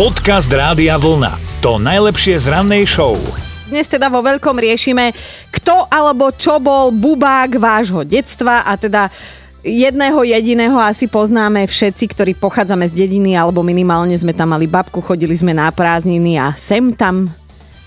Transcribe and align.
Podcast 0.00 0.48
Rádia 0.48 0.96
Vlna. 0.96 1.60
To 1.60 1.76
najlepšie 1.76 2.40
z 2.40 2.48
rannej 2.48 2.88
show. 2.88 3.20
Dnes 3.68 3.84
teda 3.84 4.08
vo 4.08 4.24
veľkom 4.24 4.56
riešime, 4.56 5.12
kto 5.52 5.92
alebo 5.92 6.32
čo 6.32 6.56
bol 6.56 6.88
bubák 6.88 7.60
vášho 7.60 8.00
detstva 8.08 8.64
a 8.64 8.80
teda 8.80 9.12
Jedného 9.60 10.24
jediného 10.24 10.80
asi 10.80 11.04
poznáme 11.04 11.68
všetci, 11.68 12.16
ktorí 12.16 12.32
pochádzame 12.32 12.88
z 12.88 13.04
dediny, 13.04 13.36
alebo 13.36 13.60
minimálne 13.60 14.16
sme 14.16 14.32
tam 14.32 14.56
mali 14.56 14.64
babku, 14.64 15.04
chodili 15.04 15.36
sme 15.36 15.52
na 15.52 15.68
prázdniny 15.68 16.40
a 16.40 16.56
sem 16.56 16.96
tam 16.96 17.28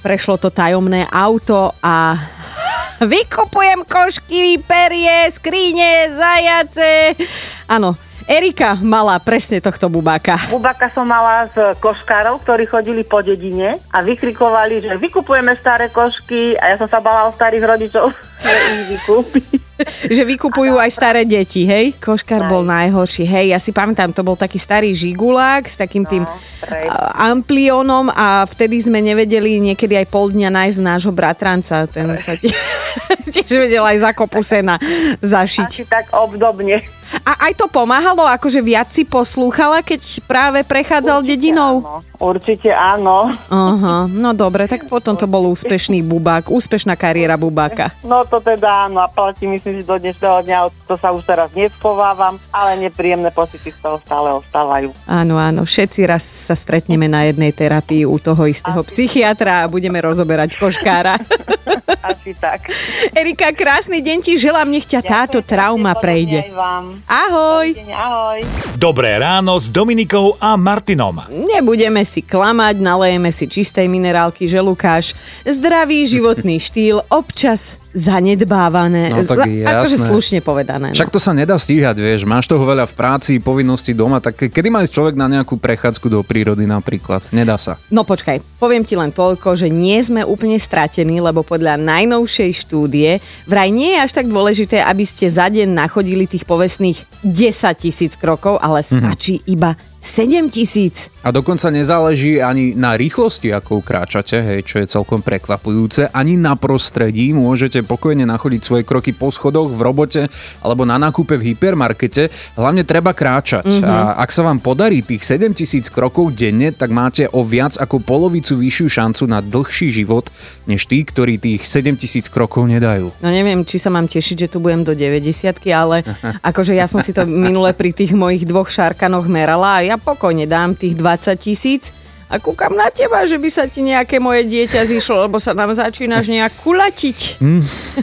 prešlo 0.05 0.37
to 0.37 0.53
tajomné 0.53 1.09
auto 1.09 1.73
a 1.81 2.13
vykupujem 3.01 3.89
košky, 3.89 4.61
perie, 4.61 5.33
skrine, 5.33 6.13
zajace. 6.13 7.17
Áno, 7.65 7.97
Erika 8.23 8.79
mala 8.79 9.19
presne 9.19 9.59
tohto 9.59 9.91
bubáka. 9.91 10.39
Bubáka 10.47 10.87
som 10.95 11.03
mala 11.03 11.51
z 11.51 11.75
koškárov, 11.83 12.39
ktorí 12.39 12.63
chodili 12.63 13.03
po 13.03 13.19
dedine 13.19 13.75
a 13.91 13.99
vykrikovali, 13.99 14.79
že 14.79 14.95
vykupujeme 14.95 15.51
staré 15.59 15.91
košky 15.91 16.55
a 16.55 16.71
ja 16.71 16.75
som 16.79 16.87
sa 16.87 17.03
bala 17.03 17.27
o 17.27 17.35
starých 17.35 17.67
rodičov, 17.67 18.15
že 18.43 18.73
ich 18.75 18.85
vykúpi. 18.99 19.39
že 20.15 20.23
vykupujú 20.27 20.77
aj 20.77 20.91
staré 20.91 21.21
deti, 21.23 21.65
hej? 21.65 21.95
Koškár 21.97 22.45
bol 22.51 22.61
najhorší, 22.67 23.25
hej. 23.25 23.55
Ja 23.55 23.59
si 23.59 23.71
pamätám, 23.73 24.13
to 24.13 24.21
bol 24.21 24.37
taký 24.37 24.59
starý 24.59 24.91
žigulák 24.93 25.65
s 25.65 25.79
takým 25.79 26.05
tým 26.05 26.23
prej. 26.61 26.87
a, 26.91 27.31
amplionom 27.33 28.11
a 28.13 28.45
vtedy 28.45 28.83
sme 28.83 29.01
nevedeli 29.01 29.57
niekedy 29.59 29.97
aj 29.97 30.07
pol 30.11 30.29
dňa 30.29 30.49
nájsť 30.51 30.79
nášho 30.79 31.13
bratranca. 31.15 31.89
Ten 31.89 32.13
sa 32.19 32.37
ti, 32.37 32.51
tiež 33.33 33.49
vedel 33.49 33.83
aj 33.83 33.97
za 34.03 34.11
kopu 34.13 34.43
sena 34.45 34.77
zašiť. 35.23 35.69
Asi 35.69 35.85
tak 35.87 36.11
obdobne. 36.13 36.83
A 37.21 37.49
aj 37.49 37.53
to 37.61 37.69
pomáhalo, 37.69 38.25
akože 38.25 38.57
viac 38.65 38.89
si 38.89 39.05
poslúchala, 39.05 39.85
keď 39.85 40.25
práve 40.25 40.65
prechádzal 40.65 41.21
dedinou? 41.21 41.85
Áno, 41.85 42.01
určite 42.23 42.71
áno. 42.71 43.35
Aha, 43.51 44.07
no 44.07 44.31
dobre, 44.31 44.71
tak 44.71 44.87
potom 44.87 45.19
to 45.19 45.27
bol 45.27 45.51
úspešný 45.51 45.99
bubák, 45.99 46.47
úspešná 46.47 46.95
kariéra 46.95 47.35
bubáka. 47.35 47.91
No 48.07 48.23
to 48.23 48.39
teda 48.39 48.87
áno 48.87 49.03
a 49.03 49.11
platí 49.11 49.43
myslím, 49.45 49.83
že 49.83 49.89
do 49.89 49.99
dnešného 49.99 50.39
dňa 50.47 50.57
to 50.87 50.95
sa 50.95 51.11
už 51.11 51.27
teraz 51.27 51.51
neschovávam, 51.51 52.39
ale 52.49 52.79
nepríjemné 52.79 53.29
pocity 53.35 53.69
z 53.75 53.79
toho 53.83 53.99
stále 53.99 54.31
ostávajú. 54.39 54.95
Áno, 55.05 55.35
áno, 55.35 55.67
všetci 55.67 56.07
raz 56.07 56.23
sa 56.23 56.55
stretneme 56.55 57.11
na 57.11 57.27
jednej 57.27 57.51
terapii 57.51 58.07
u 58.07 58.15
toho 58.15 58.47
istého 58.47 58.79
psychiatra 58.87 59.67
a 59.67 59.69
budeme 59.69 59.99
rozoberať 59.99 60.55
koškára. 60.55 61.19
Asi 62.03 62.35
tak. 62.35 62.67
Erika, 63.15 63.55
krásny 63.55 64.03
deň 64.03 64.17
ti 64.19 64.35
želám, 64.35 64.67
nech 64.67 64.83
ťa 64.83 64.99
táto 64.99 65.39
Ďakujem 65.39 65.51
trauma 65.55 65.95
pekne, 65.95 66.03
prejde. 66.03 66.39
vám. 66.51 66.99
Ahoj! 67.07 67.67
Deň, 67.79 67.89
ahoj. 67.95 68.39
Dobré 68.75 69.15
ráno 69.15 69.55
s 69.55 69.71
Dominikou 69.71 70.35
a 70.35 70.59
Martinom. 70.59 71.23
Nebudeme 71.31 72.03
si 72.03 72.19
klamať, 72.19 72.83
nalejeme 72.83 73.31
si 73.31 73.47
čistej 73.47 73.87
minerálky, 73.87 74.51
že 74.51 74.59
Lukáš. 74.59 75.15
Zdravý 75.47 76.03
životný 76.03 76.59
štýl, 76.59 77.07
občas 77.07 77.79
zanedbávané. 77.93 79.13
No, 79.13 79.21
tak 79.21 79.45
Za- 79.45 79.47
akože 79.47 79.97
slušne 80.09 80.39
povedané. 80.41 80.91
No. 80.91 80.97
Však 80.97 81.13
to 81.13 81.21
sa 81.21 81.31
nedá 81.31 81.55
stíhať, 81.55 81.95
vieš, 82.01 82.25
máš 82.25 82.49
toho 82.49 82.65
veľa 82.65 82.89
v 82.89 82.93
práci, 82.97 83.37
povinnosti 83.37 83.93
doma, 83.93 84.17
tak 84.17 84.49
kedy 84.49 84.67
má 84.73 84.81
ísť 84.81 84.93
človek 84.97 85.15
na 85.15 85.29
nejakú 85.29 85.61
prechádzku 85.61 86.09
do 86.09 86.19
prírody 86.25 86.65
napríklad? 86.65 87.21
Nedá 87.29 87.55
sa. 87.61 87.77
No 87.93 88.01
počkaj, 88.01 88.41
poviem 88.57 88.81
ti 88.81 88.97
len 88.97 89.13
toľko, 89.13 89.53
že 89.53 89.69
nie 89.69 90.01
sme 90.01 90.25
úplne 90.25 90.57
stratení, 90.57 91.21
lebo 91.21 91.45
podľa 91.45 91.77
najnovšej 91.77 92.51
štúdie 92.65 93.21
vraj 93.45 93.69
nie 93.69 93.93
je 93.95 94.03
až 94.03 94.11
tak 94.17 94.25
dôležité, 94.25 94.81
aby 94.81 95.05
ste 95.05 95.29
za 95.29 95.47
deň 95.47 95.69
nachodili 95.69 96.25
tých 96.25 96.49
povestných 96.49 96.97
10 97.21 97.77
tisíc 97.77 98.17
krokov, 98.17 98.57
ale 98.57 98.81
stačí 98.81 99.45
iba 99.45 99.77
7 100.03 100.51
tisíc. 100.51 101.07
A 101.23 101.31
dokonca 101.31 101.71
nezáleží 101.71 102.43
ani 102.43 102.75
na 102.75 102.99
rýchlosti, 102.99 103.55
ako 103.55 103.79
kráčate, 103.79 104.43
hej, 104.43 104.67
čo 104.67 104.83
je 104.83 104.91
celkom 104.91 105.23
prekvapujúce, 105.23 106.11
ani 106.11 106.35
na 106.35 106.59
prostredí. 106.59 107.31
Môžete 107.31 107.79
pokojne 107.87 108.27
nachodiť 108.27 108.61
svoje 108.61 108.83
kroky 108.83 109.15
po 109.15 109.31
schodoch, 109.31 109.71
v 109.71 109.79
robote 109.79 110.21
alebo 110.59 110.83
na 110.83 110.99
nákupe 110.99 111.39
v 111.39 111.55
hypermarkete. 111.55 112.27
Hlavne 112.59 112.83
treba 112.83 113.15
kráčať. 113.15 113.63
Mhm. 113.63 113.71
Mm-hmm. 113.79 113.87
A 113.87 114.19
ak 114.19 114.29
sa 114.35 114.43
vám 114.43 114.59
podarí 114.59 114.99
tých 114.99 115.23
7000 115.23 115.87
krokov 115.87 116.35
denne, 116.35 116.75
tak 116.75 116.91
máte 116.91 117.31
o 117.31 117.39
viac 117.39 117.79
ako 117.79 118.03
polovicu 118.03 118.59
vyššiu 118.59 118.87
šancu 118.91 119.23
na 119.31 119.39
dlhší 119.39 119.95
život, 119.95 120.27
než 120.67 120.83
tí, 120.91 120.99
ktorí 121.07 121.39
tých 121.39 121.63
7000 121.63 122.27
krokov 122.27 122.67
nedajú. 122.67 123.15
No 123.23 123.31
neviem, 123.31 123.63
či 123.63 123.79
sa 123.79 123.87
mám 123.87 124.11
tešiť, 124.11 124.47
že 124.47 124.51
tu 124.51 124.59
budem 124.59 124.83
do 124.83 124.91
90 124.91 125.55
ale 125.71 126.03
akože 126.49 126.75
ja 126.75 126.91
som 126.91 126.99
si 126.99 127.15
to 127.15 127.23
minule 127.23 127.71
pri 127.71 127.95
tých 127.95 128.11
mojich 128.11 128.43
dvoch 128.43 128.67
šarkanoch 128.67 129.31
merala 129.31 129.79
a 129.79 129.85
ja 129.85 129.92
pokojne 129.97 130.45
dám 130.45 130.77
tých 130.77 130.97
20 130.97 131.37
tisíc 131.37 131.93
a 132.33 132.41
kúkam 132.41 132.73
na 132.73 132.89
teba, 132.89 133.21
že 133.29 133.37
by 133.37 133.49
sa 133.51 133.69
ti 133.69 133.85
nejaké 133.85 134.17
moje 134.17 134.49
dieťa 134.49 134.89
zišlo, 134.89 135.29
lebo 135.29 135.37
sa 135.37 135.53
nám 135.53 135.69
začínaš 135.77 136.25
nejak 136.25 136.53
kulatiť. 136.65 137.37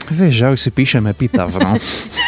Vieš, 0.06 0.34
ja 0.38 0.48
už 0.54 0.60
si 0.62 0.70
píšem 0.70 1.02
epitav, 1.10 1.50
no. 1.58 1.74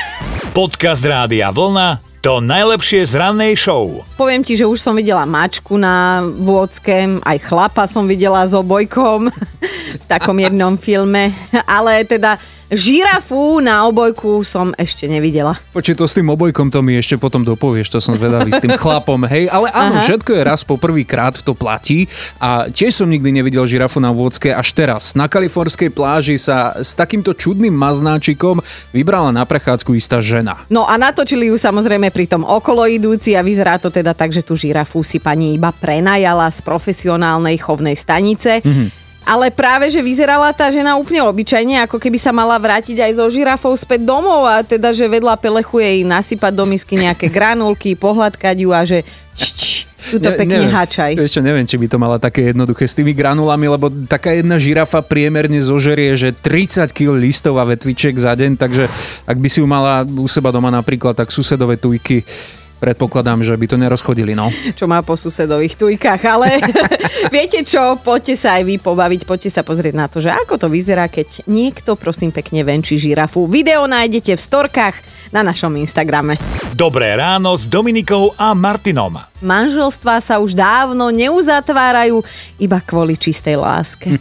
Podcast 0.57 1.07
Rádia 1.07 1.55
Vlna. 1.55 2.03
To 2.23 2.39
najlepšie 2.39 3.03
z 3.03 3.19
rannej 3.19 3.59
show. 3.59 4.07
Poviem 4.15 4.47
ti, 4.47 4.55
že 4.55 4.63
už 4.63 4.79
som 4.79 4.95
videla 4.95 5.27
mačku 5.27 5.75
na 5.75 6.23
vôdzke, 6.23 7.19
aj 7.19 7.39
chlapa 7.43 7.91
som 7.91 8.07
videla 8.07 8.47
s 8.47 8.55
obojkom 8.55 9.27
v 10.03 10.05
takom 10.07 10.39
jednom 10.39 10.79
filme, 10.79 11.35
ale 11.67 12.07
teda 12.07 12.39
žirafu 12.73 13.61
na 13.61 13.85
obojku 13.85 14.41
som 14.43 14.73
ešte 14.81 15.05
nevidela. 15.05 15.61
Počuj, 15.77 15.95
to 16.01 16.09
s 16.09 16.17
tým 16.17 16.33
obojkom 16.33 16.73
to 16.73 16.81
mi 16.81 16.97
ešte 16.97 17.21
potom 17.21 17.45
dopovieš, 17.45 17.93
to 17.93 17.99
som 18.01 18.17
zvedavý 18.17 18.49
s 18.49 18.59
tým 18.65 18.75
chlapom, 18.83 19.29
hej. 19.29 19.47
Ale 19.53 19.69
áno, 19.71 20.01
Aha. 20.01 20.05
všetko 20.09 20.31
je 20.33 20.43
raz 20.43 20.65
po 20.65 20.81
prvýkrát, 20.81 21.37
to 21.45 21.53
platí. 21.53 22.09
A 22.41 22.73
tiež 22.73 23.05
som 23.05 23.09
nikdy 23.13 23.29
nevidel 23.29 23.69
žirafu 23.69 24.01
na 24.01 24.11
vôdzke 24.11 24.51
až 24.51 24.73
teraz. 24.73 25.13
Na 25.13 25.29
kalifornskej 25.29 25.93
pláži 25.93 26.41
sa 26.41 26.81
s 26.81 26.97
takýmto 26.97 27.37
čudným 27.37 27.77
maznáčikom 27.77 28.65
vybrala 28.97 29.31
na 29.31 29.45
prechádzku 29.45 29.93
istá 29.93 30.25
žena. 30.25 30.65
No 30.73 30.89
a 30.89 30.97
natočili 30.97 31.53
ju 31.53 31.61
samozrejme 31.61 32.09
pri 32.09 32.25
tom 32.25 32.49
okolo 32.49 32.89
idúci 32.89 33.37
a 33.37 33.45
vyzerá 33.45 33.77
to 33.77 33.93
teda 33.93 34.17
tak, 34.17 34.33
že 34.33 34.41
tú 34.41 34.57
žirafu 34.57 35.05
si 35.05 35.21
pani 35.21 35.61
iba 35.61 35.69
prenajala 35.71 36.49
z 36.49 36.65
profesionálnej 36.65 37.61
chovnej 37.61 37.95
stanice. 37.95 38.65
Mm-hmm. 38.65 39.02
Ale 39.23 39.55
práve, 39.55 39.87
že 39.87 40.03
vyzerala 40.03 40.51
tá 40.51 40.67
žena 40.69 40.99
úplne 40.99 41.23
obyčajne, 41.23 41.87
ako 41.87 42.03
keby 42.03 42.19
sa 42.19 42.35
mala 42.35 42.59
vrátiť 42.59 42.99
aj 42.99 43.13
so 43.19 43.27
žirafou 43.31 43.71
späť 43.79 44.03
domov 44.03 44.43
a 44.45 44.67
teda, 44.67 44.91
že 44.91 45.07
vedľa 45.07 45.39
pelechu 45.39 45.79
jej 45.79 46.03
nasypať 46.03 46.53
do 46.53 46.67
misky 46.67 46.99
nejaké 46.99 47.31
granulky, 47.37 47.95
pohľadkať 47.95 48.57
ju 48.59 48.71
a 48.75 48.83
že 48.83 49.07
č, 49.39 49.87
tu 50.11 50.19
to 50.19 50.29
Ne- 50.29 50.37
pekne 50.37 50.67
neviem, 50.67 50.75
hačaj. 50.75 51.15
Ešte 51.15 51.41
neviem, 51.41 51.63
či 51.63 51.79
by 51.79 51.87
to 51.87 51.97
mala 52.03 52.19
také 52.19 52.51
jednoduché 52.51 52.85
s 52.91 52.99
tými 52.99 53.15
granulami, 53.15 53.71
lebo 53.71 53.87
taká 54.11 54.35
jedna 54.35 54.59
žirafa 54.59 54.99
priemerne 55.01 55.63
zožerie, 55.63 56.19
že 56.19 56.35
30 56.35 56.91
kg 56.91 57.15
listov 57.15 57.57
a 57.63 57.65
vetvičiek 57.65 58.19
za 58.19 58.35
deň, 58.35 58.59
takže 58.59 58.91
ak 59.25 59.39
by 59.39 59.49
si 59.49 59.63
ju 59.63 59.67
mala 59.71 60.03
u 60.03 60.27
seba 60.27 60.51
doma 60.51 60.75
napríklad, 60.75 61.15
tak 61.15 61.31
susedové 61.31 61.79
tujky 61.79 62.27
predpokladám, 62.83 63.47
že 63.47 63.55
by 63.55 63.67
to 63.71 63.77
nerozchodili, 63.79 64.35
no. 64.35 64.51
čo 64.75 64.91
má 64.91 65.07
po 65.07 65.15
susedových 65.15 65.79
tujkách, 65.79 66.21
ale 66.27 66.59
viete 67.35 67.63
čo, 67.63 67.95
poďte 68.03 68.35
sa 68.35 68.59
aj 68.59 68.67
vy 68.67 68.83
pobaviť, 68.83 69.23
poďte 69.23 69.55
sa 69.55 69.63
pozrieť 69.63 69.95
na 69.95 70.11
to, 70.11 70.19
že 70.19 70.35
ako 70.35 70.59
to 70.59 70.67
vyzerá, 70.67 71.07
keď 71.07 71.47
niekto 71.47 71.95
prosím 71.95 72.35
pekne 72.35 72.67
venčí 72.67 72.99
žirafu. 72.99 73.47
Video 73.47 73.87
nájdete 73.87 74.35
v 74.35 74.43
storkách 74.43 74.99
na 75.31 75.47
našom 75.47 75.71
Instagrame. 75.79 76.35
Dobré 76.75 77.15
ráno 77.15 77.55
s 77.55 77.71
Dominikou 77.71 78.35
a 78.35 78.51
Martinom. 78.59 79.32
Manželstvá 79.43 80.19
sa 80.19 80.39
už 80.39 80.55
dávno 80.55 81.11
neuzatvárajú 81.11 82.23
iba 82.57 82.79
kvôli 82.79 83.15
čistej 83.15 83.59
láske. 83.59 84.17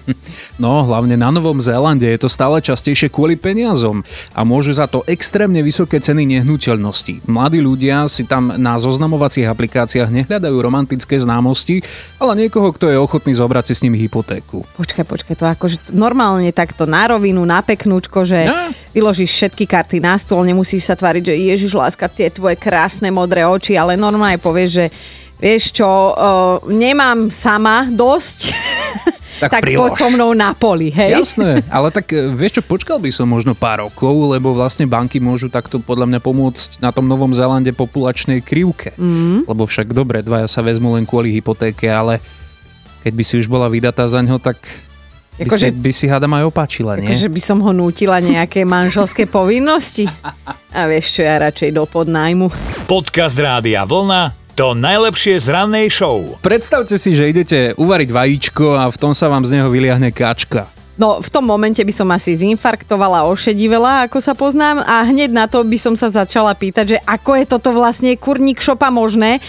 No, 0.57 0.85
hlavne 0.85 1.17
na 1.17 1.33
Novom 1.33 1.57
Zélande 1.57 2.05
je 2.05 2.21
to 2.21 2.29
stále 2.29 2.61
častejšie 2.61 3.09
kvôli 3.09 3.33
peniazom 3.33 4.05
a 4.31 4.45
môžu 4.45 4.71
za 4.71 4.85
to 4.85 5.01
extrémne 5.09 5.57
vysoké 5.59 5.97
ceny 5.97 6.23
nehnuteľností. 6.37 7.25
Mladí 7.25 7.57
ľudia 7.57 8.05
si 8.05 8.23
tam 8.23 8.53
na 8.55 8.77
zoznamovacích 8.77 9.49
aplikáciách 9.49 10.13
nehľadajú 10.13 10.53
romantické 10.55 11.17
známosti, 11.17 11.81
ale 12.21 12.45
niekoho, 12.45 12.69
kto 12.71 12.93
je 12.93 12.97
ochotný 12.97 13.33
zobrať 13.33 13.65
si 13.69 13.81
s 13.81 13.83
nimi 13.83 13.97
hypotéku. 13.99 14.61
Počkaj, 14.77 15.05
počkaj, 15.05 15.35
to 15.35 15.45
akože 15.49 15.77
normálne 15.91 16.53
takto 16.53 16.85
na 16.85 17.09
rovinu, 17.09 17.41
na 17.41 17.65
peknúčko, 17.65 18.21
že 18.21 18.45
No. 18.45 18.69
vyložíš 18.93 19.31
všetky 19.33 19.65
karty 19.65 19.97
na 19.97 20.13
stôl, 20.15 20.45
nemusíš 20.45 20.85
sa 20.85 20.95
tváriť, 20.95 21.33
že 21.33 21.35
Ježiš, 21.35 21.71
láska, 21.73 22.05
tie 22.05 22.29
tvoje 22.29 22.53
krásne 22.55 23.09
modré 23.09 23.43
oči, 23.43 23.73
ale 23.73 23.97
normálne 23.97 24.37
povieš, 24.37 24.69
že 24.69 24.85
vieš 25.41 25.73
čo, 25.73 25.89
uh, 26.13 26.15
nemám 26.63 27.27
sama 27.27 27.89
dosť, 27.89 28.39
Tak 29.41 29.57
tak 29.57 29.61
prilož. 29.65 29.81
poď 29.81 29.91
so 29.97 30.07
mnou 30.13 30.37
na 30.37 30.53
poli, 30.53 30.93
hej? 30.93 31.17
Jasné, 31.17 31.65
ale 31.65 31.89
tak 31.89 32.13
e, 32.13 32.29
vieš 32.29 32.61
čo, 32.61 32.61
počkal 32.61 33.01
by 33.01 33.09
som 33.09 33.25
možno 33.25 33.57
pár 33.57 33.81
rokov, 33.81 34.37
lebo 34.37 34.53
vlastne 34.53 34.85
banky 34.85 35.17
môžu 35.17 35.49
takto 35.49 35.81
podľa 35.81 36.05
mňa 36.05 36.19
pomôcť 36.21 36.77
na 36.77 36.93
tom 36.93 37.09
Novom 37.09 37.33
Zélande 37.33 37.73
populačnej 37.73 38.45
krivke. 38.45 38.93
Mm. 39.01 39.49
Lebo 39.49 39.65
však 39.65 39.97
dobre, 39.97 40.21
dvaja 40.21 40.45
sa 40.45 40.61
vezmú 40.61 40.93
len 40.93 41.09
kvôli 41.09 41.33
hypotéke, 41.33 41.89
ale 41.89 42.21
keď 43.01 43.13
by 43.17 43.23
si 43.25 43.33
už 43.41 43.49
bola 43.49 43.65
vydatá 43.65 44.05
za 44.05 44.21
ňo, 44.21 44.37
tak 44.37 44.61
by, 45.41 45.49
Akože- 45.49 45.73
si, 45.73 45.73
by 45.73 45.89
si 45.89 46.05
hádam 46.05 46.37
aj 46.37 46.43
opáčila, 46.45 46.93
nie? 47.01 47.09
Akože 47.09 47.33
by 47.33 47.41
som 47.41 47.65
ho 47.65 47.73
nútila 47.73 48.21
nejaké 48.21 48.61
manželské 48.61 49.25
povinnosti. 49.25 50.05
A 50.77 50.85
vieš 50.85 51.17
čo, 51.17 51.25
ja 51.25 51.41
radšej 51.41 51.73
do 51.73 51.89
podnájmu. 51.89 52.45
Podcast 52.85 53.33
Rádia 53.41 53.89
Vlna. 53.89 54.40
To 54.61 54.77
najlepšie 54.77 55.41
z 55.41 55.57
rannej 55.57 55.89
show. 55.89 56.37
Predstavte 56.37 56.93
si, 56.93 57.17
že 57.17 57.33
idete 57.33 57.73
uvariť 57.81 58.09
vajíčko 58.13 58.77
a 58.77 58.93
v 58.93 58.99
tom 59.01 59.09
sa 59.17 59.25
vám 59.25 59.41
z 59.41 59.57
neho 59.57 59.73
vyliahne 59.73 60.13
kačka. 60.13 60.69
No, 61.01 61.17
v 61.17 61.33
tom 61.33 61.49
momente 61.49 61.81
by 61.81 61.89
som 61.89 62.05
asi 62.13 62.37
zinfarktovala, 62.37 63.25
ošedivela, 63.25 64.05
ako 64.05 64.21
sa 64.21 64.37
poznám 64.37 64.85
a 64.85 65.01
hneď 65.01 65.33
na 65.33 65.49
to 65.49 65.65
by 65.65 65.81
som 65.81 65.97
sa 65.97 66.13
začala 66.13 66.53
pýtať, 66.53 66.93
že 66.93 66.97
ako 67.09 67.41
je 67.41 67.45
toto 67.49 67.73
vlastne 67.73 68.13
kurník 68.13 68.61
šopa 68.61 68.93
možné, 68.93 69.41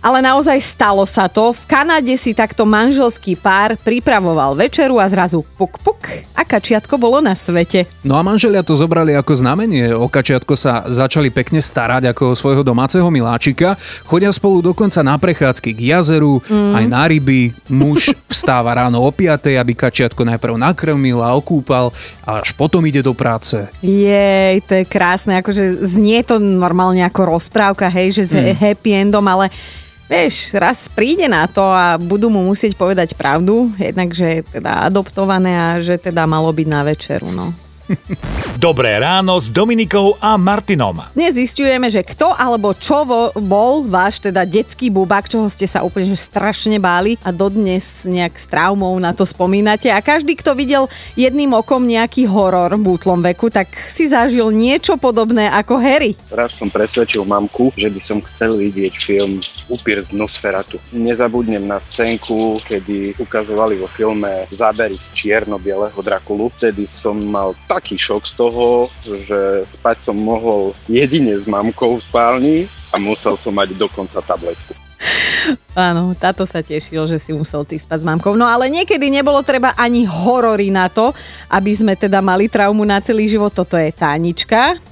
ale 0.00 0.24
naozaj 0.24 0.56
stalo 0.64 1.04
sa 1.04 1.28
to. 1.28 1.52
V 1.52 1.62
Kanade 1.68 2.16
si 2.16 2.32
takto 2.32 2.64
manželský 2.64 3.36
pár 3.36 3.76
pripravoval 3.76 4.56
večeru 4.56 4.96
a 4.96 5.06
zrazu 5.06 5.44
puk 5.56 5.76
puk 5.84 6.00
a 6.32 6.42
kačiatko 6.42 6.96
bolo 6.96 7.20
na 7.20 7.36
svete. 7.36 7.84
No 8.00 8.16
a 8.16 8.24
manželia 8.24 8.64
to 8.64 8.72
zobrali 8.72 9.12
ako 9.12 9.36
znamenie. 9.36 9.92
O 9.92 10.08
kačiatko 10.08 10.56
sa 10.56 10.88
začali 10.88 11.28
pekne 11.28 11.60
starať 11.60 12.16
ako 12.16 12.32
o 12.32 12.38
svojho 12.38 12.64
domáceho 12.64 13.06
miláčika. 13.12 13.76
Chodia 14.08 14.32
spolu 14.32 14.64
dokonca 14.64 15.04
na 15.04 15.20
prechádzky 15.20 15.70
k 15.76 15.80
jazeru, 15.94 16.40
mm. 16.48 16.74
aj 16.80 16.84
na 16.88 17.04
ryby. 17.04 17.52
Muž 17.68 18.16
vstáva 18.32 18.72
ráno 18.72 19.04
o 19.04 19.10
5, 19.12 19.52
aby 19.52 19.72
kačiatko 19.76 20.24
najprv 20.24 20.56
nakrmil 20.56 21.20
a 21.20 21.36
okúpal 21.36 21.92
a 22.24 22.40
až 22.40 22.56
potom 22.56 22.80
ide 22.88 23.04
do 23.04 23.12
práce. 23.12 23.68
Jej, 23.84 24.64
to 24.64 24.80
je 24.80 24.84
krásne. 24.88 25.36
Akože 25.44 25.84
znie 25.84 26.24
to 26.24 26.40
normálne 26.40 27.04
ako 27.04 27.36
rozprávka, 27.36 27.92
hej, 27.92 28.16
že 28.16 28.22
s 28.24 28.32
mm. 28.32 28.56
happy 28.56 28.90
endom, 28.96 29.28
ale 29.28 29.52
vieš, 30.10 30.50
raz 30.58 30.90
príde 30.90 31.30
na 31.30 31.46
to 31.46 31.62
a 31.62 31.94
budú 31.94 32.26
mu 32.26 32.42
musieť 32.42 32.74
povedať 32.74 33.14
pravdu, 33.14 33.70
jednak, 33.78 34.10
že 34.10 34.42
je 34.42 34.58
teda 34.58 34.90
adoptované 34.90 35.54
a 35.54 35.68
že 35.78 35.94
teda 36.02 36.26
malo 36.26 36.50
byť 36.50 36.66
na 36.66 36.82
večeru, 36.82 37.30
no. 37.30 37.54
Dobré 38.56 38.96
ráno 39.02 39.36
s 39.36 39.52
Dominikou 39.52 40.16
a 40.16 40.38
Martinom. 40.38 41.04
Dnes 41.12 41.34
zistujeme, 41.34 41.90
že 41.90 42.06
kto 42.06 42.32
alebo 42.32 42.72
čo 42.72 43.04
bol 43.36 43.84
váš 43.84 44.22
teda 44.22 44.46
detský 44.48 44.88
bubák, 44.88 45.28
čoho 45.28 45.50
ste 45.52 45.68
sa 45.68 45.84
úplne 45.84 46.14
že 46.14 46.24
strašne 46.24 46.80
báli 46.80 47.20
a 47.20 47.34
dodnes 47.34 48.08
nejak 48.08 48.38
s 48.38 48.48
traumou 48.48 48.96
na 49.02 49.12
to 49.12 49.28
spomínate. 49.28 49.92
A 49.92 49.98
každý, 50.00 50.38
kto 50.38 50.54
videl 50.56 50.86
jedným 51.18 51.52
okom 51.52 51.84
nejaký 51.84 52.30
horor 52.30 52.72
v 52.78 52.86
útlom 52.86 53.20
veku, 53.20 53.52
tak 53.52 53.68
si 53.90 54.06
zažil 54.06 54.48
niečo 54.54 54.94
podobné 54.96 55.50
ako 55.50 55.76
Harry. 55.82 56.14
Raz 56.32 56.54
som 56.54 56.72
presvedčil 56.72 57.26
mamku, 57.26 57.74
že 57.74 57.90
by 57.90 58.00
som 58.00 58.18
chcel 58.22 58.56
vidieť 58.56 58.94
film 58.96 59.42
Upír 59.66 60.00
z 60.06 60.14
Nosferatu. 60.14 60.80
Nezabudnem 60.94 61.66
na 61.66 61.82
scénku, 61.90 62.62
kedy 62.62 63.18
ukazovali 63.18 63.82
vo 63.82 63.90
filme 63.90 64.46
zábery 64.54 64.94
z 64.94 65.06
čierno-bieleho 65.12 65.98
Drakulu. 65.98 66.48
Vtedy 66.54 66.86
som 66.86 67.18
mal 67.18 67.52
tak 67.66 67.80
taký 67.80 67.96
šok 67.96 68.22
z 68.28 68.32
toho, 68.40 68.88
že 69.04 69.68
spať 69.76 70.08
som 70.08 70.16
mohol 70.16 70.72
jedine 70.88 71.36
s 71.36 71.44
mamkou 71.44 72.00
v 72.00 72.06
spálni 72.08 72.56
a 72.88 72.96
musel 72.96 73.36
som 73.36 73.52
mať 73.52 73.76
dokonca 73.76 74.24
tabletku. 74.24 74.72
Áno, 75.72 76.12
táto 76.16 76.44
sa 76.44 76.60
tešil, 76.60 77.08
že 77.08 77.16
si 77.16 77.32
musel 77.32 77.64
ty 77.64 77.76
spať 77.76 78.04
s 78.04 78.08
mamkou. 78.08 78.36
No 78.36 78.44
ale 78.48 78.68
niekedy 78.72 79.08
nebolo 79.08 79.40
treba 79.44 79.72
ani 79.76 80.04
horory 80.04 80.68
na 80.68 80.88
to, 80.92 81.12
aby 81.48 81.72
sme 81.72 81.96
teda 81.96 82.20
mali 82.20 82.48
traumu 82.48 82.84
na 82.84 83.00
celý 83.00 83.28
život. 83.28 83.52
Toto 83.52 83.76
je 83.76 83.92
Tánička. 83.92 84.89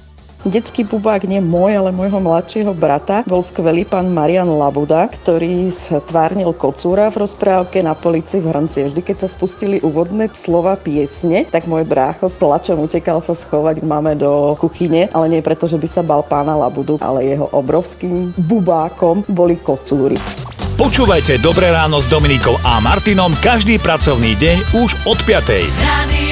Detský 0.49 0.81
bubák 0.81 1.29
nie 1.29 1.37
môj, 1.45 1.77
ale 1.77 1.93
môjho 1.93 2.17
mladšieho 2.17 2.73
brata 2.73 3.21
bol 3.29 3.45
skvelý 3.45 3.85
pán 3.85 4.09
Marian 4.09 4.49
Labuda, 4.49 5.05
ktorý 5.05 5.69
stvárnil 5.69 6.57
kocúra 6.57 7.13
v 7.13 7.21
rozprávke 7.21 7.85
na 7.85 7.93
polici 7.93 8.41
v 8.41 8.49
Hrnci. 8.49 8.89
Vždy, 8.89 9.01
keď 9.05 9.17
sa 9.23 9.29
spustili 9.29 9.77
úvodné 9.85 10.25
slova 10.33 10.73
piesne, 10.73 11.45
tak 11.53 11.69
môj 11.69 11.85
brácho 11.85 12.25
s 12.25 12.41
plačom 12.41 12.81
utekal 12.81 13.21
sa 13.21 13.37
schovať 13.37 13.85
k 13.85 13.85
mame 13.85 14.17
do 14.17 14.57
kuchyne, 14.57 15.05
ale 15.13 15.29
nie 15.29 15.45
preto, 15.45 15.69
že 15.69 15.77
by 15.77 15.85
sa 15.85 16.01
bal 16.01 16.25
pána 16.25 16.57
Labudu, 16.57 16.97
ale 16.97 17.29
jeho 17.29 17.45
obrovským 17.53 18.33
bubákom 18.49 19.21
boli 19.29 19.53
kocúry. 19.61 20.17
Počúvajte 20.81 21.45
Dobré 21.45 21.69
ráno 21.69 22.01
s 22.01 22.09
Dominikou 22.09 22.57
a 22.65 22.81
Martinom 22.81 23.37
každý 23.45 23.77
pracovný 23.77 24.33
deň 24.33 24.57
už 24.81 24.89
od 25.05 25.19
5. 25.29 25.45
Radio. 25.77 26.28